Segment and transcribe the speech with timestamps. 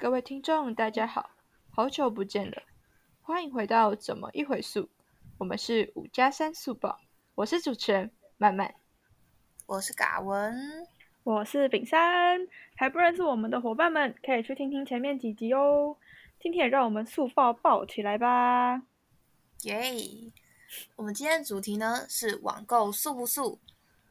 [0.00, 1.28] 各位听众，大家好，
[1.68, 2.62] 好久不见了，
[3.20, 4.80] 欢迎回到《怎么一回溯》，
[5.36, 6.98] 我们是五加三速报，
[7.34, 8.74] 我是主持人曼曼，
[9.66, 10.88] 我是嘎文，
[11.22, 15.94] 我是炳山，还不认识我们的伙伴们，可以去听听前面几集哦。
[16.40, 18.80] 今天也让我们速报爆起来吧，
[19.64, 20.32] 耶！
[20.96, 23.58] 我们今天的主题呢是网购速不速？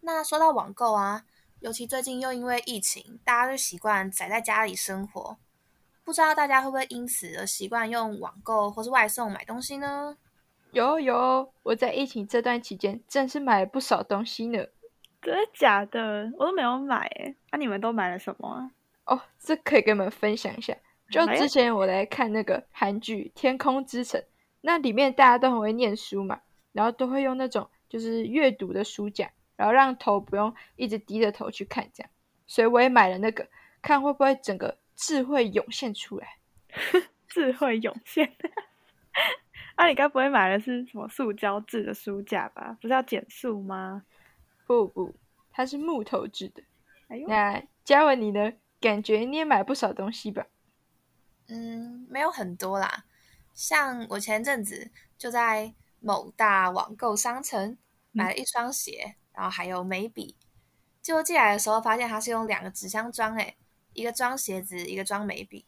[0.02, 1.26] 那说到网购啊，
[1.62, 5.40] 尤其最近又因为疫情，大家都习惯宅在家里生活，
[6.10, 10.18] 不知道大家会不会因此而习惯用网购或是外送买东西呢？
[10.72, 14.66] 有有，我在疫情这段期间真是买了不少东西呢。
[15.22, 16.32] 真的假的？
[16.40, 17.36] 我都没有买诶。
[17.52, 18.72] 那你们都买了什么啊？
[19.06, 20.76] 哦，这可以跟你们分享一下。
[21.12, 24.20] 就之前我来看那个韩剧《天空之城》，
[24.62, 26.42] 那里面大家都很会念书嘛，
[26.72, 32.10] 然后都会用那种就是阅读的书架，然后让头不用一直低着头去看这样。
[32.48, 33.48] 所以我也买了那个，
[33.80, 36.28] 看会不会整个智慧涌现出来。
[37.30, 38.36] 智慧涌现？
[39.76, 42.78] 啊，你该不会买的是什么塑胶制的书架吧？
[42.82, 44.04] 不是要减速吗？
[44.68, 45.16] 不不，
[45.52, 46.62] 它是木头制的。
[47.08, 48.52] 哎呦，那嘉文你呢？
[48.82, 50.48] 感觉你也买不少东西吧？
[51.48, 53.06] 嗯，没有很多啦。
[53.54, 57.78] 像我前阵子就在某大网购商城
[58.12, 60.36] 买了一双鞋，然后还有眉笔。
[61.02, 63.58] 结果寄来的时候发现它是用两个纸箱装，诶，
[64.00, 65.66] 一个装鞋子，一个装眉笔。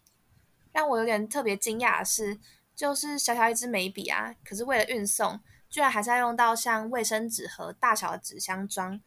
[0.71, 2.39] 让我有点特别惊讶的是，
[2.73, 9.01] 就是小小一支眉笔啊，可是为了运送，居然还是要用到像卫生纸盒大小的纸箱装，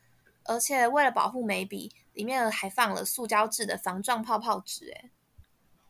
[0.44, 5.10] 而且为了保护眉笔，里面还放了塑胶制的防撞泡泡纸，诶。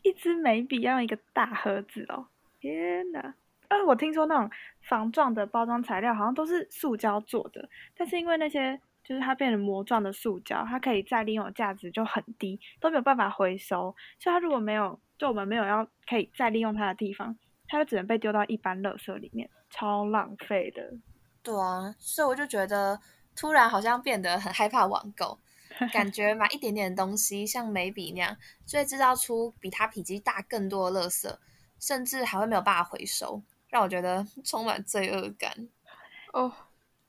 [0.02, 2.28] 一支眉笔要用一个大盒子哦！
[2.60, 3.34] 天哪！
[3.68, 4.48] 啊，我听说那种
[4.82, 13.94] 防撞的包装材料好像都是塑胶做的，但是因为那些就是它变成膜状的塑胶，它可以再利用的价值就很低，都没有办法回收。
[14.18, 17.36] 所以它如果没有，就我们没有要可以再利用它的地方，
[17.68, 20.82] 它就只能被丢到一般垃圾里面，超浪费的。
[21.42, 22.98] 对啊，所以我就觉得
[23.36, 25.38] 突然好像变得很害怕网购。
[25.92, 31.36] 感觉买一点点东西，像眉笔那样，就会制造出比它体积大更多的垃圾，
[31.80, 35.68] 甚至还会没有办法回收，让我觉得充满罪恶感。
[36.32, 36.52] 哦，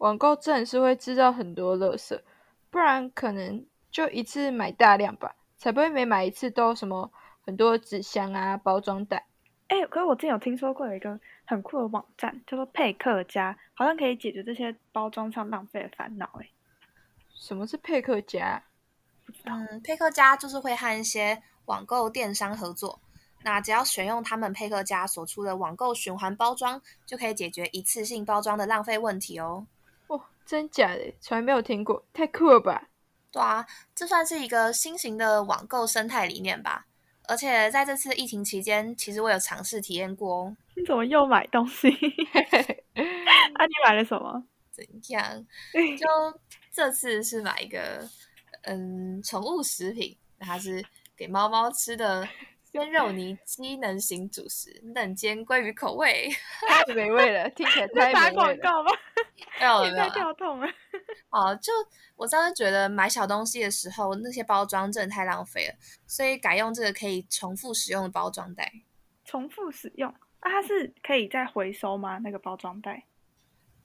[0.05, 2.21] 网购真的是会制造很多垃圾，
[2.69, 7.11] 不然可能就一次买大量吧，才不会每买一次都什么
[7.43, 9.25] 很多纸箱啊、包装袋。
[9.67, 16.29] 哎，可是我之前有听说过有一个很酷的网站，叫做佩克家，好像可以解决这些包装上浪费的烦恼。
[16.39, 16.47] 哎。
[17.33, 18.61] 什么是佩克家？
[19.45, 22.99] 嗯，佩克家就是会和一些网购电商合作，
[23.41, 29.65] 那只要选用他们佩克家所出的网购循环包装，就可以解决一次性包装的浪费问题哦。
[30.45, 32.89] 哦，真假的，从来没有听过，太酷了吧？
[33.31, 36.85] 对啊，这算是一个新型的网购生态理念吧。
[37.27, 40.57] 而且在这次疫情期间，其实我有尝试体验过哦。
[40.75, 41.89] 你怎么又买东西？
[43.53, 44.43] 啊，你买了什么？
[44.71, 45.45] 怎样？
[45.97, 46.05] 就。
[46.71, 48.05] 这次是买一个
[48.63, 50.83] 嗯宠物食品，它是
[51.15, 52.27] 给猫猫吃的
[52.75, 56.29] 鲜肉泥机能型主食，嫩煎鲑鱼口味，
[56.67, 58.83] 太美味了，听起来太美味 了。
[59.57, 60.67] 没有没有，跳痛了。
[61.31, 61.71] 哦，就
[62.17, 65.75] 我当时觉得买小东西的时候，那些包装真的太浪费了，
[66.05, 68.69] 所以改用这个可以重复使用的包装袋。
[69.23, 70.09] 重复使用
[70.41, 70.51] 啊？
[70.51, 72.17] 它是可以再回收吗？
[72.17, 73.05] 那个包装袋？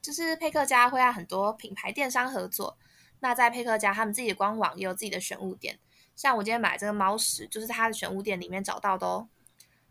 [0.03, 2.77] 就是佩克家会和很多品牌电商合作，
[3.21, 5.78] 那在佩克家他们自己的官网也有自己的选物店，
[6.20, 9.31] 像我今天买这个猫屎，就是他的选物店里面找到的哦。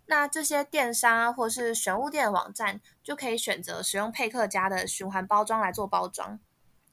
[0.06, 6.40] 那这些电商或是选物店的网站就可以选择使用佩克家的循环包装来做包装，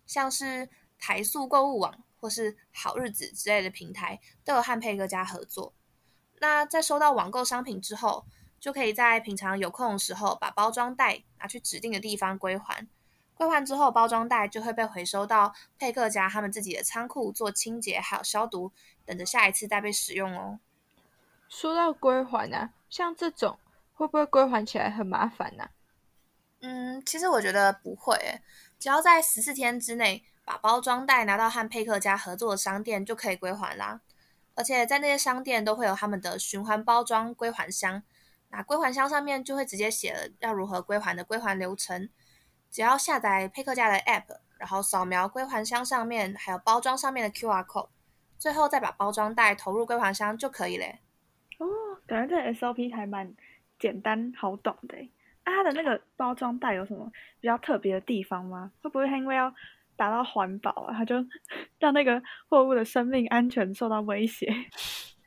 [0.07, 5.75] 像是台塑购物网或是好日子之类的平台都有和佩克家合作。
[6.39, 8.25] 那在收到网购商品之后，
[8.59, 12.89] 就可以在平常有空的时候把包装袋拿去指定的地方归还。
[13.37, 18.73] 归还之后，包装袋就会被回收到佩克家他们自己的仓库做清洁，还有消毒，
[19.05, 20.59] 等着下一次再被使用哦。
[21.49, 23.59] 说到归还啊，像这种
[23.95, 25.69] 会不会归还起来很麻烦呢？
[26.63, 28.41] 嗯，其实我觉得不会，
[28.79, 34.01] 只要在十四天之内把包装袋拿到和佩克家合作的商店就可以归还啦。
[34.55, 38.03] 而且在那些商店都会有他们的循环包装归还箱，
[38.49, 42.09] 那归还箱上面就会直接写了要如何归还的归还流程。
[42.77, 47.89] 只要下载佩克家的 App，然后扫描归还箱上面还有包装上面的 QR code，
[48.37, 50.99] 最后再把包装袋投入归还箱就可以嘞。
[51.57, 51.65] 哦，
[52.07, 53.35] 感觉这 SOP 还蛮
[53.79, 54.95] 简单好懂的。
[55.45, 58.71] 啊，它的那个包装袋有什么比较特别的地方吗？
[58.83, 59.51] 会不会因为要
[59.97, 61.15] 达到环保啊，它就
[61.81, 64.53] 让那个货物的生命安全受到威胁？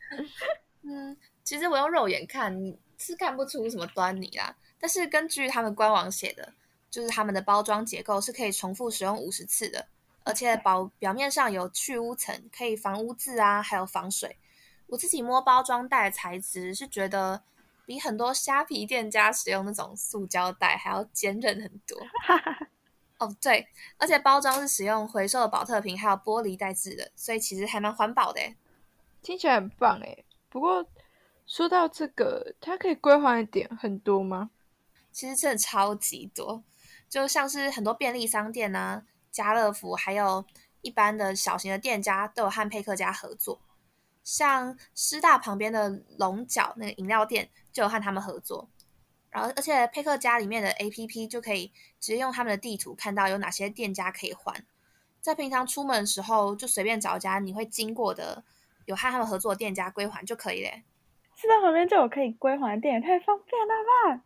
[0.85, 1.17] 嗯。
[1.43, 2.55] 其实我用肉眼看
[2.95, 4.55] 是看不出什么端倪啦。
[4.79, 6.53] 但是根据他们官网写的，
[6.89, 9.87] 就是他们的包装结构是可以重复使用五十次的，
[10.23, 14.37] 而且保表面上有去污层，可以防污渍啊，还有防水。
[14.87, 17.43] 我自己摸包装袋的材质是觉得
[17.85, 21.97] 比很多虾皮店家使用那种塑胶袋还要坚韧很多。
[23.19, 28.41] 哦，对，而且包装是使用回收的保特瓶还有玻璃袋制的，所以其实还蛮环保的。
[29.21, 30.23] 听起来很棒哎。
[30.49, 30.87] 不过
[31.45, 34.49] 说到这个，它可以归还的点很多吗？
[35.11, 36.63] 其实真的超级多，
[37.09, 40.45] 就像是很多便利商店啊、家乐福，还有
[40.81, 43.59] 一般的小型的店家都有和佩克家合作。
[44.23, 48.69] 像师大旁边的龙角那个饮料店就有和他们合作，
[49.31, 54.63] 然后而且佩克家里面的 A P P 就可以直接用他们的地图看到有哪些店家可以换，
[55.19, 58.43] 在平常出门的时候就随便找一家你会经过的
[58.85, 60.83] 有和他们合作的店家归还就可以嘞。
[61.35, 63.73] 师大旁边就有可以归还的店，太方便了
[64.17, 64.23] 吧！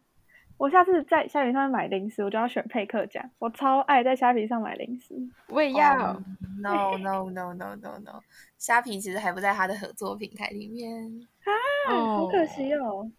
[0.63, 3.29] 我下次在虾皮上面买零食，我就要选佩克家。
[3.37, 5.13] 我超爱在虾皮上买零食，
[5.49, 6.13] 我也要。
[6.57, 8.21] No no no no no no，
[8.57, 13.11] 虾皮其实还不在他的合作平台里面啊，好可惜哦。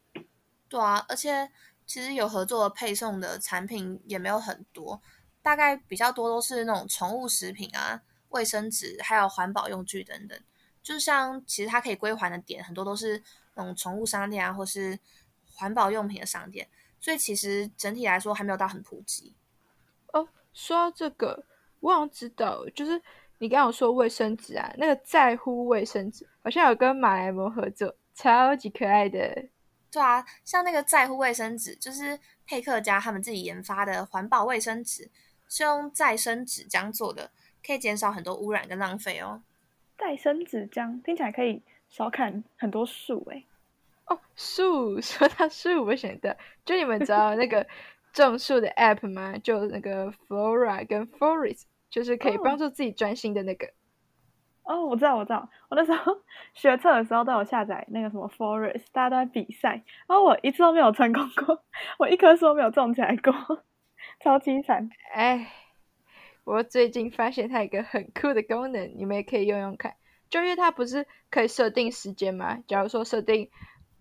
[0.70, 1.46] 对啊，而且
[1.84, 4.98] 其实有合作配送的产品也没有很多，
[5.42, 8.00] 大概比较多都是那种宠物食品啊、
[8.30, 10.40] 卫生纸，还有环保用具等等。
[10.82, 13.22] 就像其实它可以归还的点很多都是
[13.54, 14.98] 那种宠物商店啊，或是
[15.44, 16.66] 环保用品的商店。
[17.04, 19.34] 所以其实整体来说还没有到很普及
[20.14, 20.26] 哦。
[20.54, 21.44] 说到这个，
[21.80, 22.98] 我好像知道，就是
[23.36, 29.18] 你刚刚说卫生纸啊，那个在乎卫生纸好像有跟马来貘合作，超级可爱的。
[29.92, 35.10] 对啊，像那个在乎卫生纸，就是佩克家他们自己研发的环保卫生纸，
[35.46, 37.30] 是用再生纸浆做的，
[37.62, 39.42] 可以减少很多污染跟浪费哦。
[39.98, 43.44] 再生纸浆听起来可以少砍很多树哎。
[44.06, 46.34] 哦，树 说到树，我想到，
[46.64, 47.66] 就你们知道那个
[48.12, 49.38] 种树的 app 吗？
[49.42, 53.68] 就那个 Flora 跟 Forest，就是可以帮助自己专心的那个。
[54.64, 56.20] 哦，我知道，我知道，我那时候
[56.54, 61.62] 学测的时候都有下载那个什么 Forest，大家都在比赛，然后我一次都没有成功过，
[61.98, 63.32] 我一棵树都没有种起来过，
[64.20, 64.90] 超凄惨。
[65.14, 65.50] 哎，
[66.44, 69.94] 我最近发现它有一个很酷的功能，你们也可以用用看。
[70.30, 72.58] 就因为它不是可以设定时间吗？
[72.66, 73.50] 假如说设定。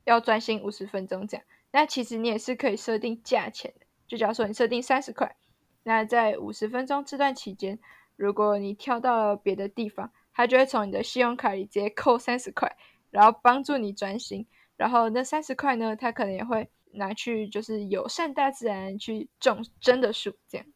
[0.06, 3.86] 要专心五十分钟这样，那其实你也是可以设定价钱的。
[4.08, 5.36] 就假如说你设定三十块，
[5.84, 7.80] 那在五十分钟这段期间，
[8.16, 12.76] 如果你跳到了别的地方，它就会从你的信用卡里直接扣三十块，
[13.10, 14.46] 然后帮助你专心。
[14.76, 20.68] 然后那三十块呢，它可能也会拿去就是友善大自然去种真的树这样。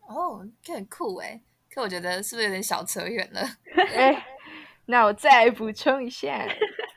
[0.00, 1.40] 哦，这很酷哎。
[1.70, 3.40] 可我觉得是不是有点小扯远了？
[3.94, 4.26] 哎，
[4.86, 6.46] 那我再补充一下，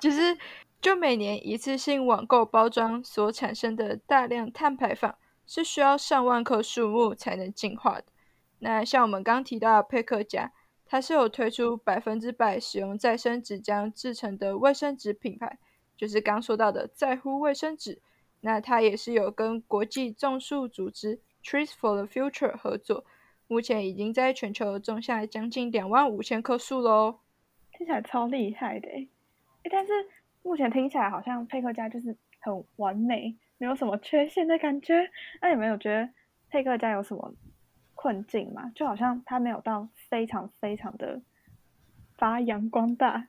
[0.02, 0.38] 就是。
[0.86, 5.18] 就每年一次性网购包装所产生的大量碳排放，
[5.48, 8.06] 是需要上万棵树木才能净化的。
[8.60, 10.52] 那像我们刚提到的佩克家，
[10.86, 15.58] 它是有推出百分之百使用再生纸浆制成的卫生纸品牌，
[15.98, 18.00] 就是刚说到的在乎卫生纸。
[18.42, 23.06] 那它也是有跟国际种树组织 Trees for the Future 合作，
[23.48, 27.22] 目前已经在全球种下将近两万五千棵树喽。
[27.76, 29.10] 听起来超厉害的诶，
[29.72, 29.92] 但是。
[30.46, 35.10] 目前听起来好像佩克家就是很完美，没有什么缺陷的感觉。
[35.42, 36.08] 那你们有觉得
[36.52, 37.34] 佩克家有什么
[37.96, 38.72] 困境吗？
[38.76, 41.20] 就好像它没有到非常非常的
[42.16, 43.28] 发扬光大。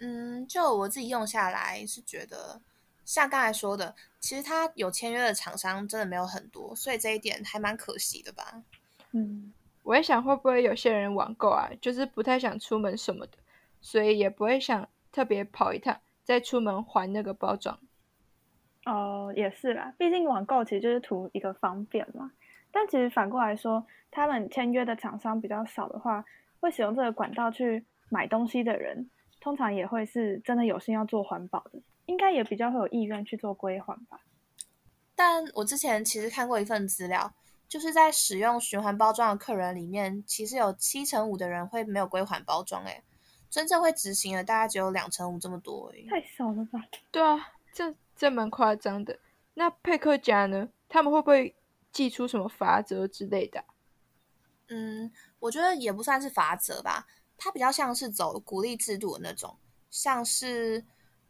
[0.00, 2.60] 嗯，就我自己用下来是觉得，
[3.06, 8.62] 像刚才说的，其实它有签约的厂商真的没有很多，所以这一点还蛮可惜的吧。
[9.12, 9.50] 嗯，
[9.82, 13.38] 我也想会不会有些人网购啊，就是不太想出门什么的，
[13.80, 15.98] 所以也不会想特别跑一趟。
[16.30, 17.76] 再出门还那个包装，
[18.86, 19.92] 哦，也是啦。
[19.98, 22.30] 毕竟网购其实就是图一个方便嘛。
[22.70, 26.24] 但其实反过来说，他们签约的厂商比较少的话，
[26.60, 29.10] 会使用这个管道去买东西的人，
[29.40, 34.20] 通常也会是真的有心要做环保的，应该也比较会有意愿去做归还吧。
[35.16, 37.32] 但我之前其实看过一份资料，
[37.68, 43.02] 就是在使用循环包装的客人里面，其实有七成五的人会没有归还包装，诶
[43.50, 46.80] 真正会执行的大概只有两成五这么多而已，太少了吧？
[47.10, 49.18] 对啊，这这蛮夸张的。
[49.54, 50.68] 那佩克家呢？
[50.88, 51.54] 他们会不会
[51.92, 53.64] 寄出什么法则之类的？
[54.68, 59.56] 嗯，我觉得也不算是法则吧，它比较像是走鼓励制度的那种，
[59.90, 60.84] 像是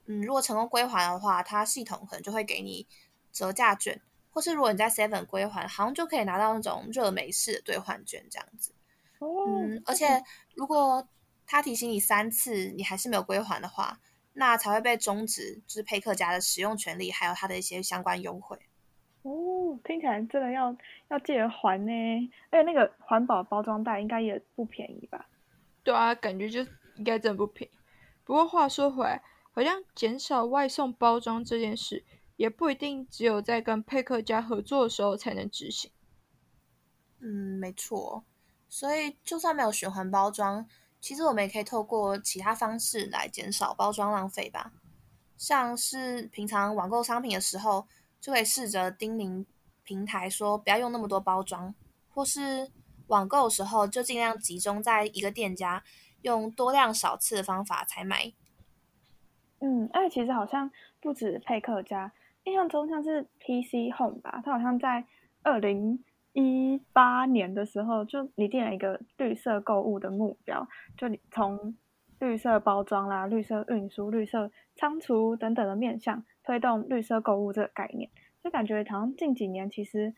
[0.05, 2.87] 嗯，如果成功归还的话，它系统可能就会给你
[3.33, 4.00] 折价券，
[4.31, 8.73] 或是如果你在 Seven 归还，好像就可以拿到那种热美式的兑换券这样子。
[9.19, 9.47] 哦，
[9.87, 10.23] 而且
[10.55, 11.07] 如果
[11.50, 13.99] 他提醒你三次，你还是没有归还的话，
[14.35, 18.57] 那才会被终止，就是佩克家的使用权利，还有它的一些相关优惠。
[19.23, 20.76] 哦，听起来真的要
[21.09, 21.92] 要记得还呢，
[22.50, 25.26] 而且那个环保包装袋应该也不便宜吧？
[25.83, 26.61] 对啊，感觉就
[26.95, 27.75] 应该真的不便宜。
[28.23, 32.04] 不过话说回来，好像减少外送包装这件事，
[32.37, 35.90] 也不一定只有在跟佩克家合作的时候才能执行。
[37.19, 38.25] 嗯，没错。
[38.69, 40.64] 所以就算没有循环包装，
[41.00, 44.73] 其实我们也可以透过其他方式来减少包装浪费吧。
[45.37, 47.87] 像是平常网购商品的时候。
[48.21, 49.47] 就可以试着叮咛
[49.83, 51.75] 平台说不要用那么多包装，
[52.11, 52.71] 或是
[53.07, 55.83] 网购的时候就尽量集中在一个店家，
[56.21, 58.30] 用多量少次的方法采买。
[59.61, 62.12] 嗯，而且其实好像不止佩克家，
[62.45, 65.07] 印象中像是 PC Home 吧，它好像在
[65.42, 71.75] 二零一八年的时候就你定了一个绿色购物的目标，就你从
[72.19, 76.25] 绿色包装啦、绿色运输、绿色仓储等等的面向。
[76.43, 78.11] 推动绿色购物这个概念，
[78.43, 80.13] 就感觉好像近几年其实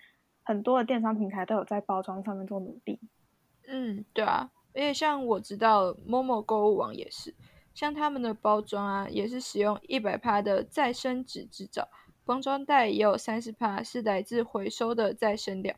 [0.45, 2.99] 很多的电商平台都有在包装上面做努力。
[3.67, 7.35] 嗯，对啊，而且像我知道某某购物网也是，
[7.75, 11.89] 像他们的包装啊，也是使用一百帕的再生纸制造，
[12.25, 15.75] 包装袋也有三十帕是来自回收的再生料。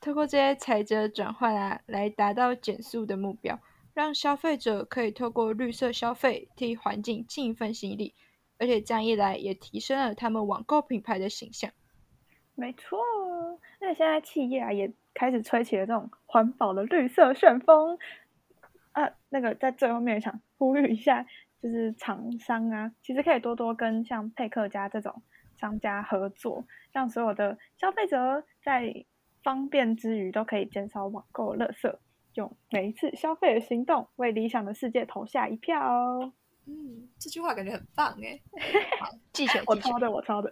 [0.00, 3.58] 透过这些材质转换啊，来达到减速的目标，
[3.94, 8.14] 让消费者可以透过绿色消费替环境尽一份心力。
[8.58, 11.70] 而且这样一来，也提升了他们网购品牌的形象。
[12.54, 12.98] 没错，
[13.80, 17.98] 那现在企业啊，也开始吹起了这种环保的绿色旋风。
[18.92, 21.26] 啊，那个在最后面想呼吁一下，
[21.60, 25.22] 就是厂商啊，其实可以多多跟像佩克家这种
[25.58, 29.04] 商家合作，让所有的消费者在
[29.46, 31.96] 方便之余，都可以减少网购垃圾，
[32.34, 35.78] 用每一次消费的行动，为理想的世界投下一票。
[36.64, 38.40] 嗯，这句话感觉很棒 哎，
[39.32, 40.50] 记起来，我抄的，我抄的。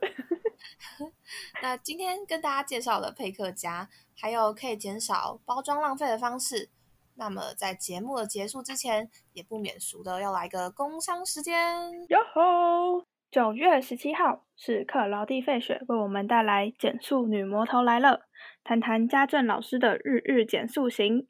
[1.61, 6.71] 那今天跟大家介绍了佩克家，还有可以减少包装浪费的方式。
[7.17, 11.91] 那么在节目的结束之前，也不免俗的要来个工商时间。
[12.11, 13.05] 哟吼！
[13.31, 18.21] 九月十七号是克劳蒂费雪为我们带来减速女魔头来了，
[18.65, 21.29] 谈谈家政老师的日日减速行。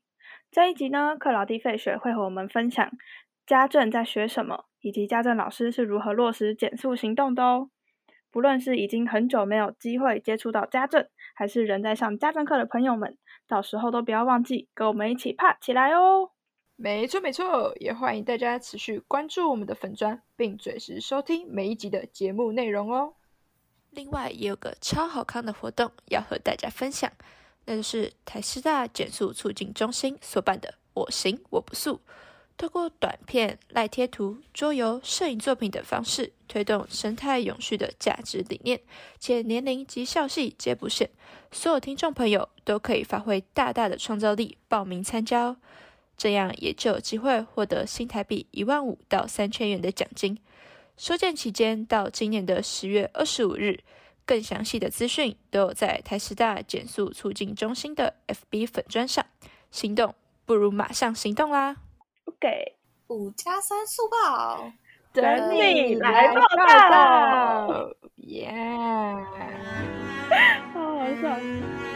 [0.51, 2.89] 这一集呢，克劳蒂费雪会和我们分享
[3.45, 4.67] 家政在学什么。
[4.85, 7.71] 以及家政老师是如何落实减速行动的哦。
[8.31, 13.17] 不论是已经很久没有机会接触到家政，还是仍在上家政课的朋友们，
[13.49, 16.33] 到时候都不要忘记跟我们一起怕起来哦。
[16.77, 23.15] 没错没错，也欢迎大家持续关注我们的粉砖，并准时收听每一集的节目内容哦。
[23.95, 27.11] 另外也有个超好康的活动要和大家分享，
[27.65, 32.01] 那就是台师大减速促进中心所办的“我行我不素”。
[32.57, 38.81] 透过短片、赖贴图、桌游、摄影作品等方式，推动生态永续的价值理念，
[39.19, 41.11] 且年龄及校系皆不限，
[41.51, 45.57] 所有听众朋友都可以发挥大大的创造力，报名参加哦。
[46.17, 50.39] 这样也就有机会获得新台币一万五到三千元的奖金。
[50.97, 53.81] 修建期间到今年的十月二十五日
[54.25, 59.25] 更详细的资讯都有在台师大减速促进中心的 fb 粉砖上。
[59.71, 60.15] 行动
[60.47, 61.77] 不如马上行动啦
[62.25, 62.77] 不给
[63.09, 64.73] 五加三速报
[65.13, 66.41] 等你来报
[66.91, 68.53] 道耶
[70.73, 71.94] 好好笑。